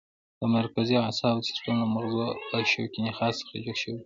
د 0.39 0.41
مرکزي 0.57 0.95
اعصابو 0.99 1.45
سیستم 1.47 1.73
له 1.81 1.87
مغز 1.93 2.15
او 2.53 2.59
شوکي 2.71 2.99
نخاع 3.07 3.31
څخه 3.39 3.53
جوړ 3.65 3.75
شوی 3.81 3.93
دی. 3.97 3.99